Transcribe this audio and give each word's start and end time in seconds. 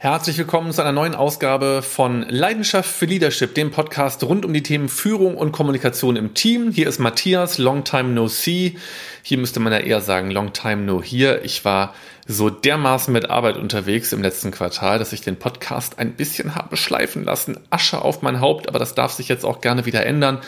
Herzlich 0.00 0.38
willkommen 0.38 0.70
zu 0.70 0.80
einer 0.80 0.92
neuen 0.92 1.16
Ausgabe 1.16 1.82
von 1.82 2.22
Leidenschaft 2.28 2.88
für 2.88 3.06
Leadership, 3.06 3.56
dem 3.56 3.72
Podcast 3.72 4.22
rund 4.22 4.44
um 4.44 4.52
die 4.52 4.62
Themen 4.62 4.88
Führung 4.88 5.36
und 5.36 5.50
Kommunikation 5.50 6.14
im 6.14 6.34
Team. 6.34 6.70
Hier 6.70 6.86
ist 6.86 7.00
Matthias, 7.00 7.58
Long 7.58 7.82
Time 7.82 8.10
No 8.10 8.28
See. 8.28 8.76
Hier 9.24 9.38
müsste 9.38 9.58
man 9.58 9.72
ja 9.72 9.80
eher 9.80 10.00
sagen, 10.00 10.30
Long 10.30 10.52
Time 10.52 10.82
No 10.82 11.02
Here. 11.02 11.40
Ich 11.42 11.64
war 11.64 11.94
so 12.28 12.48
dermaßen 12.48 13.12
mit 13.12 13.28
Arbeit 13.28 13.56
unterwegs 13.56 14.12
im 14.12 14.22
letzten 14.22 14.52
Quartal, 14.52 15.00
dass 15.00 15.12
ich 15.12 15.22
den 15.22 15.34
Podcast 15.34 15.98
ein 15.98 16.12
bisschen 16.12 16.54
habe 16.54 16.76
schleifen 16.76 17.24
lassen. 17.24 17.58
Asche 17.68 18.00
auf 18.00 18.22
mein 18.22 18.40
Haupt, 18.40 18.68
aber 18.68 18.78
das 18.78 18.94
darf 18.94 19.10
sich 19.10 19.26
jetzt 19.26 19.44
auch 19.44 19.60
gerne 19.60 19.84
wieder 19.84 20.06
ändern. 20.06 20.38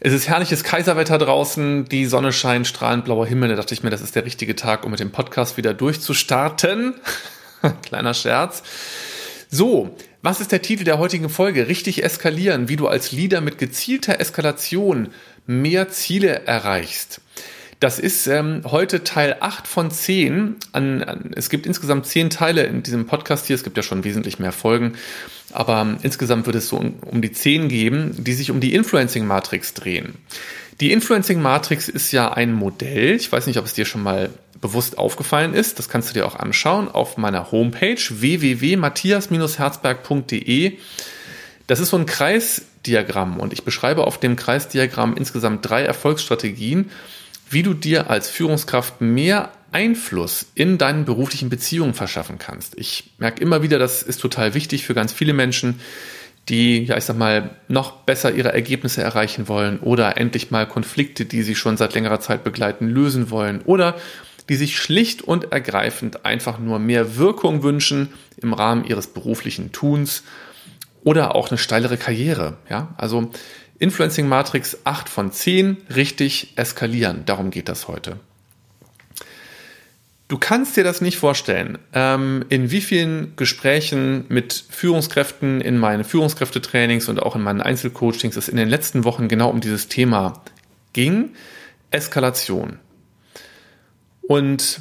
Es 0.00 0.14
ist 0.14 0.30
herrliches 0.30 0.64
Kaiserwetter 0.64 1.18
draußen, 1.18 1.90
die 1.90 2.06
Sonne 2.06 2.32
scheint, 2.32 2.66
strahlend 2.66 3.04
blauer 3.04 3.26
Himmel. 3.26 3.50
Da 3.50 3.56
dachte 3.56 3.74
ich 3.74 3.82
mir, 3.82 3.90
das 3.90 4.00
ist 4.00 4.16
der 4.16 4.24
richtige 4.24 4.56
Tag, 4.56 4.86
um 4.86 4.92
mit 4.92 5.00
dem 5.00 5.12
Podcast 5.12 5.58
wieder 5.58 5.74
durchzustarten. 5.74 6.94
Kleiner 7.82 8.14
Scherz. 8.14 8.62
So, 9.50 9.94
was 10.22 10.40
ist 10.40 10.52
der 10.52 10.62
Titel 10.62 10.84
der 10.84 10.98
heutigen 10.98 11.28
Folge? 11.28 11.68
Richtig 11.68 12.04
eskalieren, 12.04 12.68
wie 12.68 12.76
du 12.76 12.88
als 12.88 13.12
Leader 13.12 13.40
mit 13.40 13.58
gezielter 13.58 14.20
Eskalation 14.20 15.08
mehr 15.46 15.88
Ziele 15.88 16.46
erreichst. 16.46 17.20
Das 17.80 17.98
ist 17.98 18.28
ähm, 18.28 18.62
heute 18.64 19.02
Teil 19.02 19.38
8 19.40 19.66
von 19.66 19.90
10. 19.90 20.54
An, 20.70 21.02
an, 21.02 21.32
es 21.34 21.50
gibt 21.50 21.66
insgesamt 21.66 22.06
10 22.06 22.30
Teile 22.30 22.62
in 22.62 22.84
diesem 22.84 23.06
Podcast 23.06 23.46
hier. 23.46 23.56
Es 23.56 23.64
gibt 23.64 23.76
ja 23.76 23.82
schon 23.82 24.04
wesentlich 24.04 24.38
mehr 24.38 24.52
Folgen. 24.52 24.92
Aber 25.52 25.80
ähm, 25.80 25.96
insgesamt 26.02 26.46
wird 26.46 26.54
es 26.54 26.68
so 26.68 26.76
um, 26.76 26.94
um 27.00 27.20
die 27.20 27.32
10 27.32 27.68
geben, 27.68 28.14
die 28.16 28.34
sich 28.34 28.52
um 28.52 28.60
die 28.60 28.72
Influencing-Matrix 28.74 29.74
drehen. 29.74 30.14
Die 30.80 30.92
Influencing-Matrix 30.92 31.88
ist 31.88 32.12
ja 32.12 32.32
ein 32.32 32.52
Modell. 32.52 33.16
Ich 33.16 33.32
weiß 33.32 33.48
nicht, 33.48 33.58
ob 33.58 33.66
es 33.66 33.74
dir 33.74 33.84
schon 33.84 34.04
mal 34.04 34.30
bewusst 34.62 34.96
aufgefallen 34.96 35.52
ist. 35.52 35.78
Das 35.78 35.90
kannst 35.90 36.08
du 36.08 36.14
dir 36.14 36.24
auch 36.24 36.36
anschauen 36.36 36.88
auf 36.88 37.18
meiner 37.18 37.52
Homepage 37.52 37.98
www.matthias-herzberg.de. 37.98 40.78
Das 41.66 41.80
ist 41.80 41.90
so 41.90 41.98
ein 41.98 42.06
Kreisdiagramm 42.06 43.38
und 43.38 43.52
ich 43.52 43.64
beschreibe 43.64 44.06
auf 44.06 44.18
dem 44.18 44.36
Kreisdiagramm 44.36 45.14
insgesamt 45.16 45.68
drei 45.68 45.82
Erfolgsstrategien, 45.82 46.90
wie 47.50 47.62
du 47.62 47.74
dir 47.74 48.08
als 48.08 48.30
Führungskraft 48.30 49.02
mehr 49.02 49.52
Einfluss 49.72 50.46
in 50.54 50.78
deinen 50.78 51.04
beruflichen 51.04 51.50
Beziehungen 51.50 51.94
verschaffen 51.94 52.38
kannst. 52.38 52.78
Ich 52.78 53.12
merke 53.18 53.42
immer 53.42 53.62
wieder, 53.62 53.78
das 53.78 54.02
ist 54.02 54.20
total 54.20 54.54
wichtig 54.54 54.86
für 54.86 54.94
ganz 54.94 55.12
viele 55.12 55.34
Menschen, 55.34 55.80
die, 56.48 56.84
ja, 56.84 56.96
ich 56.96 57.04
sag 57.04 57.16
mal, 57.16 57.50
noch 57.68 58.02
besser 58.02 58.32
ihre 58.32 58.52
Ergebnisse 58.52 59.02
erreichen 59.02 59.48
wollen 59.48 59.78
oder 59.78 60.18
endlich 60.18 60.50
mal 60.50 60.66
Konflikte, 60.66 61.24
die 61.24 61.42
sie 61.42 61.54
schon 61.54 61.76
seit 61.76 61.94
längerer 61.94 62.20
Zeit 62.20 62.44
begleiten, 62.44 62.88
lösen 62.88 63.30
wollen 63.30 63.62
oder 63.62 63.96
die 64.48 64.56
sich 64.56 64.78
schlicht 64.78 65.22
und 65.22 65.52
ergreifend 65.52 66.24
einfach 66.24 66.58
nur 66.58 66.78
mehr 66.78 67.16
Wirkung 67.16 67.62
wünschen 67.62 68.12
im 68.36 68.52
Rahmen 68.52 68.84
ihres 68.84 69.06
beruflichen 69.06 69.72
Tuns 69.72 70.22
oder 71.04 71.34
auch 71.34 71.50
eine 71.50 71.58
steilere 71.58 71.96
Karriere. 71.96 72.56
Ja, 72.68 72.94
also 72.96 73.30
Influencing 73.78 74.28
Matrix 74.28 74.78
8 74.84 75.08
von 75.08 75.32
10 75.32 75.76
richtig 75.94 76.52
eskalieren. 76.56 77.24
Darum 77.26 77.50
geht 77.50 77.68
das 77.68 77.88
heute. 77.88 78.20
Du 80.28 80.38
kannst 80.38 80.78
dir 80.78 80.84
das 80.84 81.02
nicht 81.02 81.18
vorstellen, 81.18 81.76
ähm, 81.92 82.44
in 82.48 82.70
wie 82.70 82.80
vielen 82.80 83.36
Gesprächen 83.36 84.24
mit 84.28 84.64
Führungskräften 84.70 85.60
in 85.60 85.76
meinen 85.76 86.04
Führungskräftetrainings 86.04 87.10
und 87.10 87.20
auch 87.20 87.36
in 87.36 87.42
meinen 87.42 87.60
Einzelcoachings 87.60 88.36
es 88.36 88.48
in 88.48 88.56
den 88.56 88.68
letzten 88.68 89.04
Wochen 89.04 89.28
genau 89.28 89.50
um 89.50 89.60
dieses 89.60 89.88
Thema 89.88 90.42
ging. 90.94 91.34
Eskalation. 91.90 92.78
Und 94.28 94.80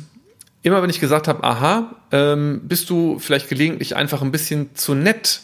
immer 0.63 0.81
wenn 0.81 0.89
ich 0.89 0.99
gesagt 0.99 1.27
habe, 1.27 1.43
aha, 1.43 1.95
ähm, 2.11 2.61
bist 2.63 2.89
du 2.89 3.19
vielleicht 3.19 3.49
gelegentlich 3.49 3.95
einfach 3.95 4.21
ein 4.21 4.31
bisschen 4.31 4.75
zu 4.75 4.93
nett, 4.93 5.41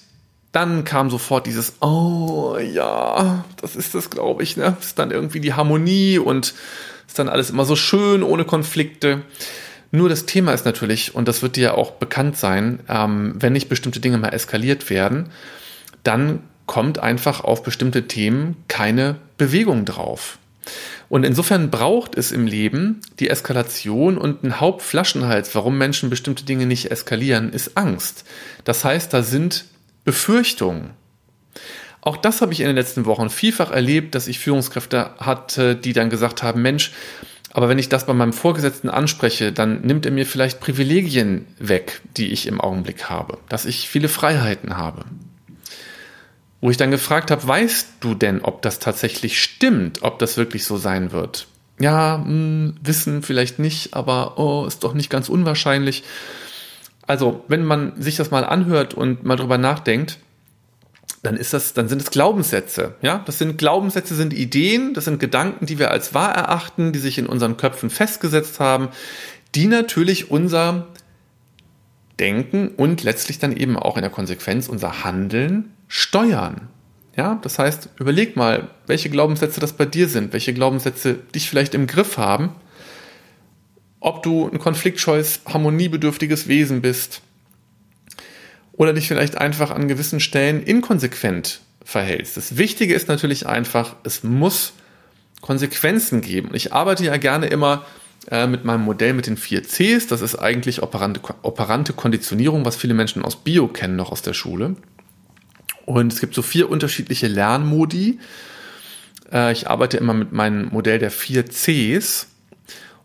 dann 0.52 0.84
kam 0.86 1.10
sofort 1.10 1.46
dieses, 1.46 1.74
oh 1.82 2.58
ja, 2.58 3.46
das 3.62 3.76
ist 3.76 3.96
das, 3.96 4.10
glaube 4.10 4.44
ich, 4.44 4.58
ne? 4.58 4.78
Ist 4.80 4.98
dann 4.98 5.12
irgendwie 5.12 5.40
die 5.40 5.54
Harmonie 5.54 6.20
und 6.20 6.54
ist 7.08 7.20
dann 7.20 7.30
alles 7.30 7.50
immer 7.50 7.66
so 7.66 7.76
schön, 7.76 8.24
ohne 8.24 8.46
Konflikte. 8.46 9.22
Nur 9.92 10.10
das 10.10 10.26
Thema 10.26 10.54
ist 10.54 10.66
natürlich, 10.66 11.16
und 11.16 11.28
das 11.28 11.42
wird 11.42 11.56
dir 11.56 11.64
ja 11.64 11.74
auch 11.74 11.92
bekannt 11.92 12.38
sein, 12.38 12.80
ähm, 12.90 13.36
wenn 13.38 13.54
nicht 13.54 13.70
bestimmte 13.70 14.00
Dinge 14.00 14.18
mal 14.18 14.30
eskaliert 14.30 14.90
werden, 14.90 15.30
dann 16.04 16.42
kommt 16.66 17.00
einfach 17.00 17.42
auf 17.42 17.64
bestimmte 17.64 18.08
Themen 18.08 18.58
keine 18.68 19.16
Bewegung 19.38 19.86
drauf. 19.86 20.38
Und 21.10 21.24
insofern 21.24 21.70
braucht 21.70 22.16
es 22.16 22.32
im 22.32 22.48
Leben 22.48 23.02
die 23.20 23.30
Eskalation 23.30 24.18
und 24.18 24.44
ein 24.44 24.60
Hauptflaschenhals, 24.60 25.56
warum 25.56 25.78
Menschen 25.78 26.10
bestimmte 26.10 26.44
Dinge 26.44 26.66
nicht 26.66 26.92
eskalieren, 26.92 27.52
ist 27.52 27.78
Angst. 27.78 28.26
Das 28.64 28.84
heißt, 28.84 29.14
da 29.14 29.24
sind 29.24 29.66
Befürchtungen. 30.04 30.92
Auch 32.02 32.18
das 32.18 32.42
habe 32.42 32.54
ich 32.54 32.62
in 32.62 32.68
den 32.68 32.76
letzten 32.76 33.06
Wochen 33.06 33.30
vielfach 33.30 33.72
erlebt, 33.72 34.16
dass 34.16 34.28
ich 34.28 34.40
Führungskräfte 34.40 35.12
hatte, 35.18 35.76
die 35.76 35.94
dann 35.94 36.10
gesagt 36.10 36.44
haben, 36.44 36.62
Mensch, 36.62 36.92
aber 37.52 37.70
wenn 37.70 37.80
ich 37.80 37.90
das 37.90 38.06
bei 38.06 38.14
meinem 38.14 38.34
Vorgesetzten 38.34 38.90
anspreche, 38.90 39.52
dann 39.52 39.82
nimmt 39.82 40.06
er 40.06 40.12
mir 40.12 40.26
vielleicht 40.26 40.60
Privilegien 40.60 41.48
weg, 41.58 42.02
die 42.16 42.32
ich 42.32 42.46
im 42.46 42.62
Augenblick 42.62 43.10
habe, 43.10 43.40
dass 43.50 43.66
ich 43.66 43.90
viele 43.90 44.10
Freiheiten 44.10 44.78
habe. 44.78 45.06
Wo 46.60 46.72
ich 46.72 46.78
dann 46.78 46.92
gefragt 46.92 47.30
habe, 47.30 47.48
weißt 47.48 47.88
du 48.00 48.16
denn, 48.16 48.42
ob 48.42 48.62
das 48.62 48.80
tatsächlich 48.80 49.42
stimmt, 49.42 50.02
ob 50.02 50.18
das 50.20 50.38
wirklich 50.38 50.66
so 50.66 50.78
sein 50.78 51.12
wird? 51.12 51.48
Ja, 51.80 52.18
mh, 52.18 52.26
hm, 52.26 52.76
wissen 52.82 53.22
vielleicht 53.22 53.60
nicht, 53.60 53.94
aber 53.94 54.40
oh, 54.40 54.66
ist 54.66 54.84
doch 54.84 54.94
nicht 54.94 55.10
ganz 55.10 55.30
unwahrscheinlich. 55.30 56.04
Also, 57.06 57.44
wenn 57.48 57.64
man 57.64 58.02
sich 58.02 58.16
das 58.16 58.32
mal 58.32 58.44
anhört 58.44 58.94
und 58.94 59.24
mal 59.24 59.36
drüber 59.36 59.58
nachdenkt, 59.58 60.18
dann 61.24 61.38
ist 61.38 61.54
das, 61.54 61.74
dann 61.74 61.88
sind 61.88 62.02
es 62.02 62.12
Glaubenssätze. 62.12 62.96
Ja, 63.02 63.22
das 63.26 63.38
sind 63.38 63.58
Glaubenssätze, 63.58 64.16
sind 64.16 64.34
Ideen, 64.34 64.94
das 64.94 65.06
sind 65.06 65.20
Gedanken, 65.20 65.66
die 65.66 65.80
wir 65.80 65.92
als 65.92 66.14
wahr 66.14 66.34
erachten, 66.34 66.92
die 66.92 67.00
sich 67.00 67.18
in 67.18 67.28
unseren 67.28 67.58
Köpfen 67.58 67.90
festgesetzt 67.90 68.60
haben, 68.60 68.90
die 69.56 69.68
natürlich 69.68 70.32
unser 70.32 70.88
Denken 72.20 72.70
und 72.70 73.04
letztlich 73.04 73.40
dann 73.40 73.56
eben 73.56 73.78
auch 73.78 73.96
in 73.96 74.02
der 74.02 74.12
Konsequenz 74.12 74.68
unser 74.68 75.04
Handeln 75.04 75.72
steuern. 75.88 76.70
Ja, 77.16 77.40
das 77.42 77.58
heißt, 77.58 77.90
überleg 78.00 78.36
mal, 78.36 78.70
welche 78.86 79.10
Glaubenssätze 79.10 79.60
das 79.60 79.74
bei 79.74 79.86
dir 79.86 80.08
sind, 80.08 80.34
welche 80.34 80.54
Glaubenssätze 80.54 81.16
dich 81.34 81.50
vielleicht 81.50 81.74
im 81.74 81.88
Griff 81.88 82.18
haben, 82.18 82.52
ob 84.00 84.22
du 84.22 84.48
ein 84.48 84.60
konfliktscheues, 84.60 85.42
harmoniebedürftiges 85.48 86.48
Wesen 86.48 86.82
bist 86.82 87.22
oder 88.74 88.94
dich 88.94 89.08
vielleicht 89.08 89.38
einfach 89.38 89.72
an 89.72 89.88
gewissen 89.88 90.20
Stellen 90.20 90.62
inkonsequent 90.62 91.62
verhältst. 91.84 92.38
Das 92.38 92.58
Wichtige 92.58 92.94
ist 92.94 93.08
natürlich 93.08 93.48
einfach, 93.48 93.96
es 94.04 94.24
muss 94.24 94.74
Konsequenzen 95.42 96.22
geben. 96.22 96.52
Ich 96.54 96.74
arbeite 96.74 97.04
ja 97.04 97.18
gerne 97.18 97.48
immer 97.48 97.86
äh, 98.30 98.46
mit 98.46 98.66
meinem 98.66 98.84
Modell 98.84 99.14
mit 99.14 99.26
den 99.26 99.38
vier 99.38 99.64
Cs. 99.64 100.08
Das 100.08 100.22
ist 100.22 100.36
eigentlich 100.36 100.84
operante, 100.84 101.22
operante 101.42 101.94
Konditionierung, 101.94 102.66
was 102.66 102.76
viele 102.76 102.94
Menschen 102.94 103.24
aus 103.24 103.38
Bio 103.38 103.68
kennen, 103.68 103.96
noch 103.96 104.12
aus 104.12 104.22
der 104.22 104.34
Schule. 104.34 104.76
Und 105.88 106.12
es 106.12 106.20
gibt 106.20 106.36
so 106.36 106.42
vier 106.42 106.70
unterschiedliche 106.70 107.28
Lernmodi. 107.28 108.20
Äh, 109.32 109.54
ich 109.54 109.70
arbeite 109.70 109.96
immer 109.96 110.14
mit 110.14 110.34
meinem 110.34 110.68
Modell 110.68 111.00
der 111.00 111.12
vier 111.12 111.46
Cs. 111.46 112.28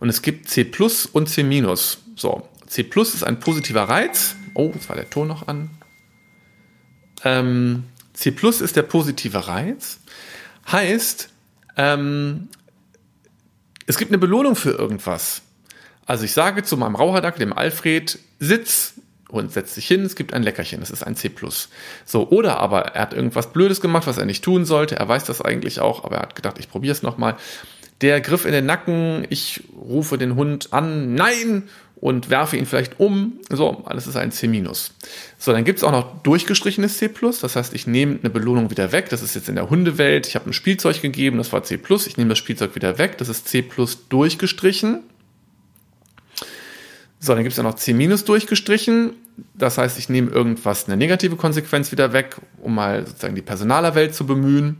Und 0.00 0.09
es 0.09 0.20
gibt 0.20 0.48
C 0.48 0.65
plus 0.65 1.06
und 1.06 1.28
C 1.28 1.44
minus. 1.44 1.98
So, 2.16 2.48
C 2.66 2.82
plus 2.82 3.15
ist 3.15 3.22
ein 3.22 3.38
positiver 3.38 3.84
Reiz. 3.84 4.34
Oh, 4.54 4.72
jetzt 4.75 4.88
war 4.88 4.97
der 4.97 5.09
Ton 5.09 5.28
noch 5.28 5.47
an. 5.47 5.71
Ähm, 7.22 7.84
C 8.15 8.32
plus 8.32 8.60
ist 8.60 8.75
der 8.75 8.82
positive 8.82 9.47
Reiz. 9.47 10.00
Heißt, 10.69 11.28
ähm, 11.76 12.48
es 13.87 13.97
gibt 13.97 14.10
eine 14.10 14.19
Belohnung 14.19 14.56
für 14.56 14.72
irgendwas. 14.72 15.42
Also 16.04 16.25
ich 16.25 16.32
sage 16.32 16.65
zu 16.65 16.76
meinem 16.76 16.97
Rauhadak, 16.97 17.37
dem 17.37 17.53
Alfred, 17.53 18.19
sitz, 18.41 18.94
und 19.32 19.50
setzt 19.50 19.75
sich 19.75 19.87
hin, 19.87 20.03
es 20.03 20.15
gibt 20.15 20.34
ein 20.34 20.42
Leckerchen, 20.42 20.80
das 20.80 20.91
ist 20.91 21.03
ein 21.03 21.16
C+. 21.16 21.30
So, 22.04 22.28
oder 22.28 22.59
aber 22.59 22.83
er 22.95 23.03
hat 23.03 23.15
irgendwas 23.15 23.53
Blödes 23.53 23.80
gemacht, 23.80 24.07
was 24.07 24.18
er 24.18 24.27
nicht 24.27 24.45
tun 24.45 24.65
sollte, 24.65 24.97
er 24.97 25.09
weiß 25.09 25.24
das 25.24 25.41
eigentlich 25.41 25.80
auch, 25.80 26.04
aber 26.04 26.16
er 26.16 26.22
hat 26.22 26.36
gedacht, 26.36 26.59
ich 26.59 26.68
probiere 26.68 26.92
es 26.92 27.03
nochmal. 27.03 27.36
Der 28.03 28.21
Griff 28.21 28.45
in 28.45 28.53
den 28.53 28.66
Nacken, 28.66 29.27
ich 29.30 29.65
rufe 29.74 30.18
den 30.18 30.34
Hund 30.36 30.72
an, 30.72 31.15
nein, 31.15 31.65
und 31.97 32.30
werfe 32.30 32.57
ihn 32.57 32.66
vielleicht 32.66 32.98
um. 32.98 33.39
So, 33.48 33.84
alles 33.86 34.09
ist 34.09 34.16
ein 34.16 34.33
C-. 34.33 34.65
So, 35.39 35.53
dann 35.53 35.65
gibt's 35.65 35.84
auch 35.84 35.92
noch 35.92 36.21
durchgestrichenes 36.24 36.98
C+, 36.98 37.09
das 37.41 37.57
heißt, 37.57 37.72
ich 37.74 37.86
nehme 37.86 38.18
eine 38.21 38.28
Belohnung 38.28 38.71
wieder 38.71 38.92
weg, 38.92 39.09
das 39.09 39.22
ist 39.22 39.36
jetzt 39.36 39.48
in 39.48 39.54
der 39.54 39.71
Hundewelt, 39.71 40.27
ich 40.27 40.34
habe 40.34 40.51
ein 40.51 40.53
Spielzeug 40.53 41.01
gegeben, 41.01 41.39
das 41.39 41.53
war 41.53 41.62
C+, 41.62 41.78
ich 42.07 42.16
nehme 42.16 42.30
das 42.30 42.39
Spielzeug 42.39 42.74
wieder 42.74 42.98
weg, 42.98 43.18
das 43.18 43.28
ist 43.28 43.48
C 43.48 43.65
durchgestrichen. 44.09 45.04
So, 47.24 47.34
dann 47.34 47.45
gibt 47.45 47.53
es 47.53 47.57
ja 47.57 47.63
noch 47.63 47.77
C- 47.77 47.92
durchgestrichen. 47.92 49.13
Das 49.54 49.78
heißt, 49.78 49.97
ich 49.97 50.09
nehme 50.09 50.33
irgendwas, 50.33 50.86
eine 50.86 50.97
negative 50.97 51.36
Konsequenz 51.36 51.92
wieder 51.92 52.13
weg, 52.13 52.36
um 52.60 52.74
mal 52.74 53.07
sozusagen 53.07 53.36
die 53.36 53.42
Personalerwelt 53.42 54.13
zu 54.13 54.27
bemühen. 54.27 54.78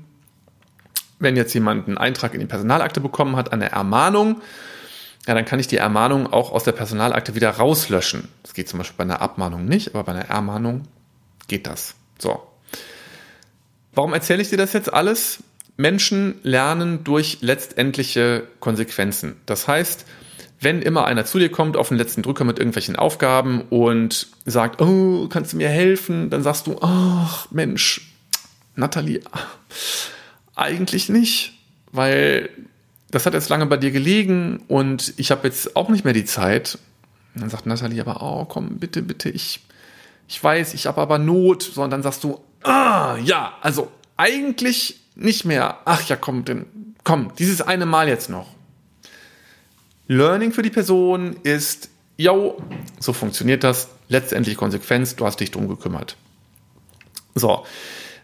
Wenn 1.21 1.37
jetzt 1.37 1.55
jemand 1.55 1.87
einen 1.87 1.99
Eintrag 1.99 2.35
in 2.35 2.41
die 2.41 2.47
Personalakte 2.47 3.01
bekommen 3.01 3.37
hat, 3.37 3.53
eine 3.53 3.71
Ermahnung, 3.71 4.43
ja, 5.25 5.35
dann 5.35 5.45
kann 5.45 5.61
ich 5.61 5.69
die 5.69 5.77
Ermahnung 5.77 6.33
auch 6.33 6.51
aus 6.51 6.65
der 6.65 6.73
Personalakte 6.73 7.37
wieder 7.37 7.51
rauslöschen. 7.51 8.27
Das 8.43 8.55
geht 8.55 8.69
zum 8.69 8.79
Beispiel 8.79 8.97
bei 8.97 9.05
einer 9.05 9.23
Abmahnung 9.23 9.67
nicht, 9.67 9.95
aber 9.95 10.03
bei 10.03 10.11
einer 10.11 10.29
Ermahnung 10.29 10.83
geht 11.47 11.69
das. 11.69 11.95
So. 12.19 12.43
Warum 13.95 14.15
erzähle 14.15 14.43
ich 14.43 14.51
dir 14.51 14.59
das 14.59 14.73
jetzt 14.73 14.93
alles? 14.93 15.39
Menschen 15.77 16.41
lernen 16.43 17.05
durch 17.05 17.39
letztendliche 17.41 18.49
Konsequenzen. 18.59 19.37
Das 19.47 19.69
heißt, 19.69 20.07
wenn 20.63 20.81
immer 20.81 21.05
einer 21.05 21.25
zu 21.25 21.39
dir 21.39 21.51
kommt 21.51 21.77
auf 21.77 21.89
den 21.89 21.99
letzten 21.99 22.23
Drücker 22.23 22.45
mit 22.45 22.59
irgendwelchen 22.59 22.97
Aufgaben 22.97 23.63
und 23.63 24.29
sagt, 24.45 24.81
oh, 24.81 25.27
kannst 25.29 25.53
du 25.53 25.57
mir 25.57 25.69
helfen? 25.69 26.31
Dann 26.31 26.43
sagst 26.43 26.67
du, 26.67 26.79
ach 26.81 27.49
Mensch, 27.51 28.13
Nathalie, 28.77 29.21
eigentlich 30.55 31.09
nicht, 31.09 31.55
weil 31.91 32.49
das 33.11 33.27
hat 33.27 33.35
jetzt 33.35 33.49
lange 33.49 33.67
bei 33.67 33.77
dir 33.77 33.91
gelegen 33.91 34.63
und 34.69 35.15
ich 35.17 35.31
habe 35.31 35.47
jetzt 35.47 35.77
auch 35.77 35.89
nicht 35.89 36.05
mehr 36.05 36.15
die 36.15 36.25
Zeit. 36.25 36.79
Dann 37.35 37.51
sagt 37.51 37.67
Nathalie 37.67 38.01
aber, 38.01 38.23
oh, 38.23 38.45
komm, 38.45 38.79
bitte, 38.79 39.03
bitte, 39.03 39.31
ich, 39.31 39.61
ich 40.29 40.43
weiß, 40.43 40.75
ich 40.75 40.87
habe 40.87 41.01
aber 41.01 41.19
Not. 41.19 41.63
So, 41.63 41.83
und 41.83 41.91
dann 41.91 42.03
sagst 42.03 42.25
du, 42.25 42.41
ah, 42.63 43.17
ja, 43.23 43.55
also 43.61 43.91
eigentlich 44.17 45.01
nicht 45.15 45.45
mehr. 45.45 45.79
Ach 45.85 46.03
ja, 46.09 46.17
komm, 46.17 46.45
denn, 46.45 46.67
komm, 47.05 47.33
dieses 47.39 47.63
eine 47.63 47.87
Mal 47.87 48.09
jetzt 48.09 48.31
noch. 48.31 48.47
Learning 50.09 50.53
für 50.53 50.63
die 50.63 50.71
Person 50.71 51.37
ist, 51.43 51.89
yo, 52.17 52.61
so 52.99 53.13
funktioniert 53.13 53.65
das. 53.65 53.89
Letztendlich 54.09 54.57
Konsequenz, 54.57 55.17
du 55.17 55.25
hast 55.25 55.41
dich 55.41 55.51
drum 55.51 55.69
gekümmert. 55.69 56.17
So, 57.35 57.65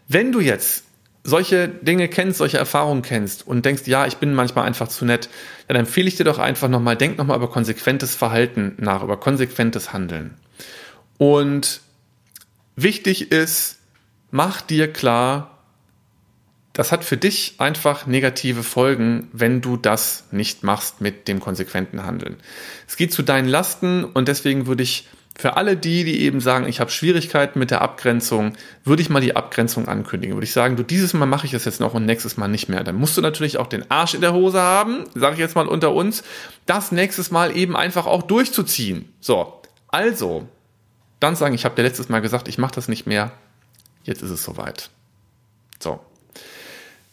wenn 0.07 0.33
du 0.33 0.41
jetzt 0.41 0.85
solche 1.25 1.69
Dinge 1.69 2.09
kennst, 2.09 2.39
solche 2.39 2.59
Erfahrungen 2.59 3.03
kennst 3.03 3.47
und 3.47 3.65
denkst, 3.65 3.83
ja, 3.87 4.07
ich 4.07 4.17
bin 4.17 4.35
manchmal 4.35 4.67
einfach 4.67 4.89
zu 4.89 5.05
nett, 5.05 5.29
dann 5.67 5.77
empfehle 5.77 6.09
ich 6.09 6.17
dir 6.17 6.25
doch 6.25 6.39
einfach 6.39 6.69
nochmal, 6.69 6.97
denk 6.97 7.19
nochmal 7.19 7.37
über 7.37 7.51
konsequentes 7.51 8.15
Verhalten 8.15 8.75
nach, 8.79 9.03
über 9.03 9.19
konsequentes 9.19 9.93
Handeln. 9.93 10.35
Und 11.19 11.81
wichtig 12.77 13.33
ist, 13.33 13.79
mach 14.31 14.61
dir 14.63 14.93
klar, 14.93 15.58
das 16.79 16.93
hat 16.93 17.05
für 17.05 17.17
dich 17.17 17.57
einfach 17.59 18.07
negative 18.07 18.63
Folgen, 18.63 19.27
wenn 19.33 19.61
du 19.61 19.77
das 19.77 20.27
nicht 20.31 20.63
machst 20.63 21.01
mit 21.01 21.27
dem 21.27 21.41
konsequenten 21.41 22.05
Handeln. 22.05 22.37
Es 22.87 22.97
geht 22.97 23.13
zu 23.13 23.23
deinen 23.23 23.49
Lasten 23.49 24.05
und 24.05 24.29
deswegen 24.29 24.69
würde 24.69 24.85
ich 24.85 25.09
für 25.37 25.57
alle 25.57 25.77
die, 25.77 26.05
die 26.05 26.21
eben 26.21 26.41
sagen, 26.41 26.69
ich 26.69 26.79
habe 26.79 26.93
Schwierigkeiten 26.93 27.59
mit 27.59 27.73
der 27.73 27.83
Abgrenzung, 27.83 28.53
würde 28.85 29.03
ich 29.03 29.11
mal 29.11 29.19
die 29.19 29.35
Abgrenzung 29.35 29.89
ankündigen. 29.89 30.37
Würde 30.37 30.45
ich 30.45 30.53
sagen, 30.53 30.77
du 30.77 30.85
dieses 30.85 31.15
Mal 31.15 31.27
mache 31.27 31.47
ich 31.47 31.53
das 31.53 31.65
jetzt 31.65 31.81
noch 31.81 31.95
und 31.95 32.07
nächstes 32.07 32.37
Mal 32.37 32.47
nicht 32.47 32.69
mehr. 32.69 32.85
Dann 32.85 32.95
musst 32.95 33.17
du 33.17 33.23
natürlich 33.23 33.59
auch 33.59 33.67
den 33.67 33.91
Arsch 33.91 34.15
in 34.15 34.21
der 34.21 34.33
Hose 34.33 34.61
haben, 34.61 35.03
sage 35.17 35.35
ich 35.35 35.41
jetzt 35.41 35.57
mal 35.57 35.67
unter 35.67 35.93
uns, 35.93 36.23
das 36.67 36.93
nächstes 36.93 37.33
Mal 37.33 37.57
eben 37.57 37.77
einfach 37.77 38.07
auch 38.07 38.23
durchzuziehen. 38.23 39.13
So, 39.19 39.61
also, 39.89 40.47
dann 41.19 41.35
sagen, 41.35 41.57
ich 41.57 41.65
habe 41.65 41.75
dir 41.75 41.83
letztes 41.83 42.09
Mal 42.09 42.21
gesagt, 42.21 42.47
ich 42.47 42.57
mache 42.57 42.77
das 42.77 42.87
nicht 42.87 43.09
mehr. 43.09 43.33
Jetzt 44.05 44.23
ist 44.23 44.31
es 44.31 44.45
soweit. 44.45 44.91
So. 45.81 45.99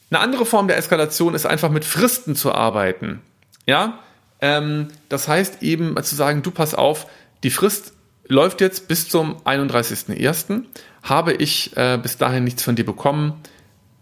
Eine 0.09 0.19
andere 0.19 0.45
Form 0.45 0.67
der 0.67 0.77
Eskalation 0.77 1.33
ist 1.33 1.45
einfach 1.45 1.69
mit 1.69 1.85
Fristen 1.85 2.35
zu 2.35 2.53
arbeiten. 2.53 3.21
Ja, 3.65 3.99
ähm, 4.41 4.89
das 5.09 5.27
heißt 5.27 5.63
eben 5.63 6.01
zu 6.03 6.15
sagen, 6.15 6.43
du 6.43 6.51
pass 6.51 6.75
auf, 6.75 7.07
die 7.43 7.49
Frist 7.49 7.93
läuft 8.27 8.61
jetzt 8.61 8.87
bis 8.87 9.09
zum 9.09 9.37
31.01. 9.43 10.63
Habe 11.03 11.33
ich 11.33 11.75
äh, 11.77 11.97
bis 12.01 12.17
dahin 12.17 12.43
nichts 12.43 12.63
von 12.63 12.75
dir 12.75 12.85
bekommen, 12.85 13.33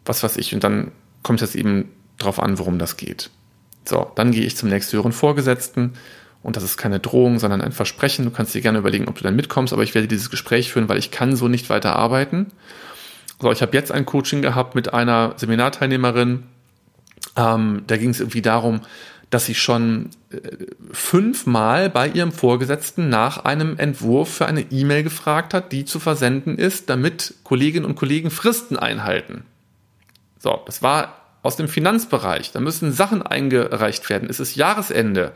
was 0.05 0.23
weiß 0.23 0.37
ich, 0.37 0.53
und 0.53 0.63
dann 0.63 0.91
kommt 1.21 1.41
es 1.41 1.55
eben 1.55 1.91
drauf 2.17 2.39
an, 2.39 2.59
worum 2.59 2.79
das 2.79 2.97
geht. 2.97 3.29
So, 3.85 4.11
dann 4.15 4.31
gehe 4.31 4.45
ich 4.45 4.55
zum 4.55 4.69
nächsthöheren 4.69 5.11
Vorgesetzten 5.11 5.93
und 6.41 6.55
das 6.55 6.63
ist 6.63 6.77
keine 6.77 6.99
Drohung, 6.99 7.39
sondern 7.39 7.61
ein 7.61 7.71
Versprechen. 7.71 8.25
Du 8.25 8.31
kannst 8.31 8.53
dir 8.53 8.61
gerne 8.61 8.77
überlegen, 8.77 9.07
ob 9.07 9.15
du 9.15 9.23
dann 9.23 9.35
mitkommst, 9.35 9.73
aber 9.73 9.83
ich 9.83 9.95
werde 9.95 10.07
dieses 10.07 10.29
Gespräch 10.29 10.71
führen, 10.71 10.89
weil 10.89 10.97
ich 10.97 11.11
kann 11.11 11.35
so 11.35 11.47
nicht 11.47 11.69
weiter 11.69 11.95
arbeiten. 11.95 12.47
So, 13.43 13.51
ich 13.51 13.61
habe 13.61 13.75
jetzt 13.75 13.91
ein 13.91 14.05
Coaching 14.05 14.41
gehabt 14.41 14.73
mit 14.73 14.93
einer 14.93 15.33
Seminarteilnehmerin. 15.35 16.43
Ähm, 17.35 17.83
da 17.87 17.97
ging 17.97 18.11
es 18.11 18.21
irgendwie 18.21 18.41
darum, 18.41 18.79
dass 19.31 19.45
sie 19.45 19.53
schon 19.53 20.11
äh, 20.31 20.37
fünfmal 20.93 21.89
bei 21.89 22.07
ihrem 22.07 22.31
Vorgesetzten 22.31 23.09
nach 23.09 23.43
einem 23.43 23.77
Entwurf 23.77 24.33
für 24.33 24.45
eine 24.45 24.61
E-Mail 24.71 25.03
gefragt 25.03 25.53
hat, 25.53 25.73
die 25.73 25.83
zu 25.83 25.99
versenden 25.99 26.57
ist, 26.57 26.89
damit 26.89 27.33
Kolleginnen 27.43 27.85
und 27.85 27.95
Kollegen 27.95 28.31
Fristen 28.31 28.79
einhalten. 28.79 29.43
So, 30.39 30.61
das 30.65 30.81
war 30.81 31.22
aus 31.43 31.57
dem 31.57 31.67
Finanzbereich. 31.67 32.53
Da 32.53 32.61
müssen 32.61 32.93
Sachen 32.93 33.21
eingereicht 33.21 34.09
werden. 34.09 34.29
Es 34.29 34.39
ist 34.39 34.55
Jahresende. 34.55 35.33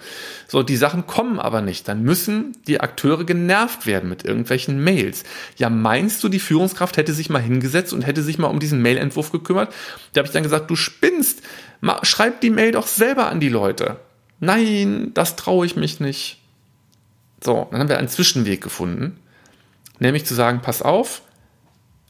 So, 0.48 0.64
die 0.64 0.78
Sachen 0.78 1.06
kommen 1.06 1.38
aber 1.38 1.62
nicht. 1.62 1.88
Dann 1.88 2.02
müssen 2.02 2.56
die 2.66 2.80
Akteure 2.80 3.26
genervt 3.26 3.86
werden 3.86 4.10
mit 4.10 4.24
irgendwelchen 4.24 4.82
Mails. 4.82 5.26
Ja, 5.58 5.70
meinst 5.70 6.24
du, 6.24 6.30
die 6.30 6.40
Führungskraft 6.40 6.96
hätte 6.96 7.14
sich 7.14 7.30
mal 7.30 7.42
hingesetzt 7.42 7.92
und 7.92 8.08
hätte 8.08 8.24
sich 8.24 8.38
mal 8.38 8.48
um 8.48 8.62
diesen 8.62 8.82
Mailentwurf 8.82 9.32
gekümmert? 9.34 9.74
Da 10.14 10.20
habe 10.20 10.28
ich 10.28 10.34
dann 10.34 10.44
gesagt, 10.44 10.70
du 10.72 10.78
spinnst. 10.78 11.44
Schreib 12.04 12.40
die 12.40 12.50
Mail 12.50 12.72
doch 12.72 12.88
selber 12.88 13.28
an 13.28 13.42
die 13.42 13.50
Leute. 13.50 14.00
Nein, 14.40 15.12
das 15.14 15.36
traue 15.36 15.66
ich 15.66 15.76
mich 15.76 16.00
nicht. 16.00 16.42
So, 17.44 17.68
dann 17.70 17.82
haben 17.82 17.90
wir 17.90 17.98
einen 17.98 18.08
Zwischenweg 18.08 18.62
gefunden. 18.62 19.20
Nämlich 20.00 20.26
zu 20.26 20.36
sagen, 20.36 20.62
pass 20.62 20.82
auf, 20.82 21.22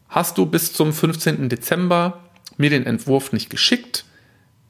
hast 0.07 0.37
du 0.37 0.45
bis 0.45 0.71
zum 0.73 0.93
15. 0.93 1.49
Dezember 1.49 2.26
mir 2.57 2.69
den 2.69 2.85
Entwurf 2.85 3.31
nicht 3.31 3.49
geschickt, 3.49 4.05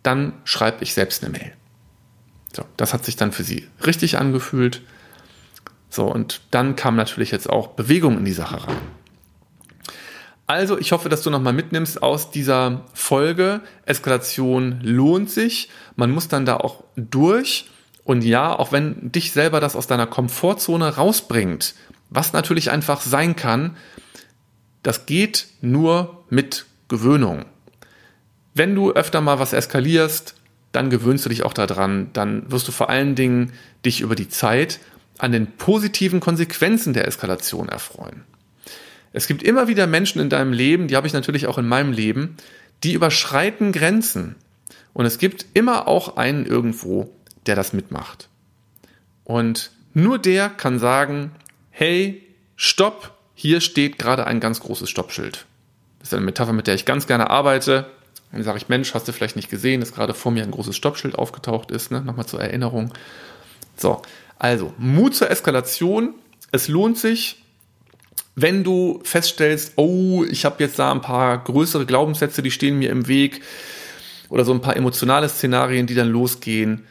dann 0.03 0.33
schreibe 0.43 0.83
ich 0.83 0.93
selbst 0.93 1.23
eine 1.23 1.31
Mail. 1.31 1.53
So, 2.55 2.63
das 2.77 2.93
hat 2.93 3.05
sich 3.05 3.15
dann 3.15 3.31
für 3.31 3.43
sie 3.43 3.67
richtig 3.85 4.17
angefühlt. 4.17 4.81
So, 5.89 6.05
und 6.05 6.41
dann 6.51 6.75
kam 6.75 6.95
natürlich 6.95 7.31
jetzt 7.31 7.49
auch 7.49 7.69
Bewegung 7.69 8.17
in 8.17 8.25
die 8.25 8.33
Sache 8.33 8.67
rein. 8.67 8.77
Also, 10.47 10.79
ich 10.79 10.93
hoffe, 10.93 11.09
dass 11.09 11.23
du 11.23 11.29
nochmal 11.29 11.53
mitnimmst 11.53 12.01
aus 12.01 12.31
dieser 12.31 12.85
Folge. 12.93 13.61
Eskalation 13.85 14.79
lohnt 14.81 15.29
sich. 15.29 15.69
Man 15.97 16.11
muss 16.11 16.29
dann 16.29 16.45
da 16.45 16.57
auch 16.57 16.85
durch. 16.95 17.69
Und 18.05 18.23
ja, 18.23 18.57
auch 18.57 18.71
wenn 18.71 19.11
dich 19.11 19.33
selber 19.33 19.59
das 19.59 19.75
aus 19.75 19.87
deiner 19.87 20.07
Komfortzone 20.07 20.95
rausbringt, 20.95 21.75
was 22.09 22.31
natürlich 22.31 22.71
einfach 22.71 23.01
sein 23.01 23.35
kann, 23.35 23.75
das 24.83 25.05
geht 25.05 25.47
nur 25.59 26.23
mit 26.29 26.65
Gewöhnung. 26.87 27.43
Wenn 28.57 28.73
du 28.73 28.91
öfter 28.91 29.21
mal 29.21 29.37
was 29.37 29.53
eskalierst, 29.53 30.33
dann 30.71 30.89
gewöhnst 30.89 31.23
du 31.25 31.29
dich 31.29 31.43
auch 31.43 31.53
daran, 31.53 32.09
dann 32.13 32.51
wirst 32.51 32.67
du 32.67 32.71
vor 32.71 32.89
allen 32.89 33.13
Dingen 33.13 33.53
dich 33.85 34.01
über 34.01 34.15
die 34.15 34.29
Zeit 34.29 34.79
an 35.19 35.31
den 35.31 35.45
positiven 35.45 36.19
Konsequenzen 36.19 36.93
der 36.93 37.07
Eskalation 37.07 37.69
erfreuen. 37.69 38.23
Es 39.13 39.27
gibt 39.27 39.43
immer 39.43 39.67
wieder 39.67 39.85
Menschen 39.85 40.19
in 40.21 40.29
deinem 40.29 40.53
Leben, 40.53 40.87
die 40.87 40.95
habe 40.95 41.05
ich 41.05 41.13
natürlich 41.13 41.45
auch 41.45 41.59
in 41.59 41.67
meinem 41.67 41.91
Leben, 41.91 42.35
die 42.83 42.93
überschreiten 42.93 43.71
Grenzen. 43.71 44.35
Und 44.93 45.05
es 45.05 45.19
gibt 45.19 45.45
immer 45.53 45.87
auch 45.87 46.17
einen 46.17 46.45
irgendwo, 46.45 47.13
der 47.45 47.55
das 47.55 47.73
mitmacht. 47.73 48.27
Und 49.23 49.69
nur 49.93 50.17
der 50.17 50.49
kann 50.49 50.79
sagen, 50.79 51.31
hey, 51.69 52.23
stopp, 52.55 53.15
hier 53.35 53.61
steht 53.61 53.99
gerade 53.99 54.25
ein 54.25 54.39
ganz 54.39 54.61
großes 54.61 54.89
Stoppschild. 54.89 55.45
Das 55.99 56.09
ist 56.09 56.13
eine 56.15 56.25
Metapher, 56.25 56.53
mit 56.53 56.65
der 56.65 56.73
ich 56.73 56.85
ganz 56.85 57.05
gerne 57.05 57.29
arbeite. 57.29 57.85
Dann 58.31 58.43
sage 58.43 58.57
ich, 58.57 58.69
Mensch, 58.69 58.93
hast 58.93 59.07
du 59.07 59.13
vielleicht 59.13 59.35
nicht 59.35 59.49
gesehen, 59.49 59.79
dass 59.79 59.93
gerade 59.93 60.13
vor 60.13 60.31
mir 60.31 60.43
ein 60.43 60.51
großes 60.51 60.75
Stoppschild 60.75 61.15
aufgetaucht 61.15 61.71
ist, 61.71 61.91
ne? 61.91 62.01
nochmal 62.01 62.25
zur 62.25 62.41
Erinnerung. 62.41 62.93
So, 63.77 64.01
also 64.37 64.73
Mut 64.77 65.15
zur 65.15 65.31
Eskalation. 65.31 66.15
Es 66.51 66.67
lohnt 66.67 66.97
sich, 66.97 67.43
wenn 68.35 68.63
du 68.63 68.99
feststellst, 69.03 69.73
oh, 69.77 70.23
ich 70.23 70.45
habe 70.45 70.63
jetzt 70.63 70.77
da 70.77 70.91
ein 70.91 71.01
paar 71.01 71.43
größere 71.43 71.85
Glaubenssätze, 71.85 72.41
die 72.41 72.51
stehen 72.51 72.77
mir 72.77 72.91
im 72.91 73.07
Weg 73.07 73.41
oder 74.29 74.45
so 74.45 74.53
ein 74.53 74.61
paar 74.61 74.75
emotionale 74.75 75.29
Szenarien, 75.29 75.87
die 75.87 75.95
dann 75.95 76.09
losgehen. 76.09 76.85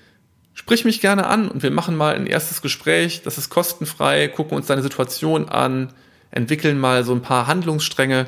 Sprich 0.54 0.84
mich 0.84 1.00
gerne 1.00 1.26
an 1.26 1.48
und 1.48 1.62
wir 1.62 1.70
machen 1.70 1.96
mal 1.96 2.14
ein 2.14 2.26
erstes 2.26 2.62
Gespräch. 2.62 3.22
Das 3.22 3.38
ist 3.38 3.50
kostenfrei, 3.50 4.26
gucken 4.28 4.56
uns 4.56 4.66
deine 4.66 4.82
Situation 4.82 5.48
an, 5.48 5.92
entwickeln 6.30 6.80
mal 6.80 7.04
so 7.04 7.12
ein 7.12 7.22
paar 7.22 7.46
Handlungsstränge 7.46 8.26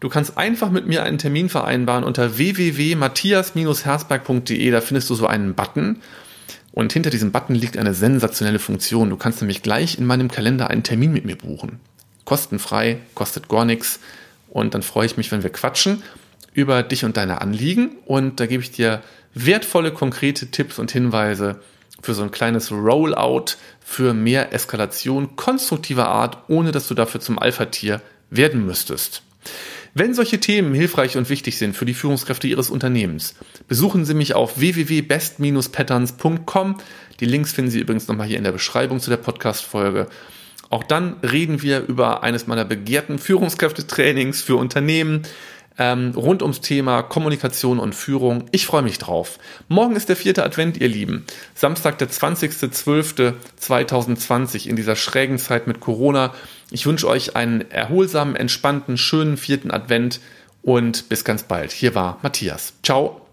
Du 0.00 0.08
kannst 0.08 0.38
einfach 0.38 0.70
mit 0.70 0.86
mir 0.86 1.02
einen 1.02 1.18
Termin 1.18 1.48
vereinbaren 1.48 2.04
unter 2.04 2.38
www.matthias-herzberg.de. 2.38 4.70
Da 4.70 4.80
findest 4.80 5.10
du 5.10 5.16
so 5.16 5.26
einen 5.26 5.54
Button. 5.54 6.00
Und 6.72 6.92
hinter 6.92 7.10
diesem 7.10 7.32
Button 7.32 7.56
liegt 7.56 7.76
eine 7.76 7.94
sensationelle 7.94 8.60
Funktion. 8.60 9.10
Du 9.10 9.16
kannst 9.16 9.40
nämlich 9.40 9.62
gleich 9.62 9.98
in 9.98 10.06
meinem 10.06 10.30
Kalender 10.30 10.70
einen 10.70 10.84
Termin 10.84 11.12
mit 11.12 11.24
mir 11.24 11.36
buchen. 11.36 11.80
Kostenfrei, 12.24 13.00
kostet 13.14 13.48
gar 13.48 13.64
nichts. 13.64 13.98
Und 14.48 14.74
dann 14.74 14.82
freue 14.82 15.06
ich 15.06 15.16
mich, 15.16 15.32
wenn 15.32 15.42
wir 15.42 15.50
quatschen 15.50 16.04
über 16.52 16.84
dich 16.84 17.04
und 17.04 17.16
deine 17.16 17.40
Anliegen. 17.40 17.96
Und 18.06 18.38
da 18.38 18.46
gebe 18.46 18.62
ich 18.62 18.70
dir 18.70 19.02
wertvolle, 19.34 19.90
konkrete 19.92 20.52
Tipps 20.52 20.78
und 20.78 20.92
Hinweise 20.92 21.56
für 22.00 22.14
so 22.14 22.22
ein 22.22 22.30
kleines 22.30 22.70
Rollout 22.70 23.56
für 23.84 24.14
mehr 24.14 24.52
Eskalation 24.52 25.34
konstruktiver 25.34 26.06
Art, 26.06 26.38
ohne 26.48 26.70
dass 26.70 26.86
du 26.86 26.94
dafür 26.94 27.20
zum 27.20 27.40
Alpha-Tier 27.40 28.00
werden 28.30 28.64
müsstest. 28.64 29.24
Wenn 29.94 30.12
solche 30.14 30.40
Themen 30.40 30.74
hilfreich 30.74 31.16
und 31.16 31.30
wichtig 31.30 31.58
sind 31.58 31.76
für 31.76 31.84
die 31.84 31.94
Führungskräfte 31.94 32.46
Ihres 32.46 32.70
Unternehmens, 32.70 33.34
besuchen 33.66 34.04
Sie 34.04 34.14
mich 34.14 34.34
auf 34.34 34.60
www.best-patterns.com. 34.60 36.76
Die 37.20 37.26
Links 37.26 37.52
finden 37.52 37.70
Sie 37.70 37.80
übrigens 37.80 38.08
nochmal 38.08 38.26
hier 38.26 38.38
in 38.38 38.44
der 38.44 38.52
Beschreibung 38.52 39.00
zu 39.00 39.10
der 39.10 39.16
Podcast-Folge. 39.16 40.06
Auch 40.70 40.84
dann 40.84 41.16
reden 41.22 41.62
wir 41.62 41.86
über 41.86 42.22
eines 42.22 42.46
meiner 42.46 42.64
begehrten 42.64 43.18
Führungskräftetrainings 43.18 44.42
für 44.42 44.56
Unternehmen 44.56 45.22
ähm, 45.78 46.12
rund 46.16 46.42
ums 46.42 46.60
Thema 46.60 47.02
Kommunikation 47.02 47.78
und 47.78 47.94
Führung. 47.94 48.46
Ich 48.50 48.66
freue 48.66 48.82
mich 48.82 48.98
drauf. 48.98 49.38
Morgen 49.68 49.94
ist 49.96 50.08
der 50.08 50.16
vierte 50.16 50.44
Advent, 50.44 50.78
ihr 50.78 50.88
Lieben. 50.88 51.24
Samstag, 51.54 51.98
der 51.98 52.10
20.12.2020 52.10 54.68
in 54.68 54.74
dieser 54.76 54.96
schrägen 54.96 55.38
Zeit 55.38 55.66
mit 55.66 55.80
Corona. 55.80 56.34
Ich 56.70 56.86
wünsche 56.86 57.08
euch 57.08 57.36
einen 57.36 57.70
erholsamen, 57.70 58.36
entspannten, 58.36 58.96
schönen 58.98 59.36
vierten 59.36 59.70
Advent 59.70 60.20
und 60.62 61.08
bis 61.08 61.24
ganz 61.24 61.44
bald. 61.44 61.72
Hier 61.72 61.94
war 61.94 62.18
Matthias. 62.22 62.74
Ciao. 62.82 63.27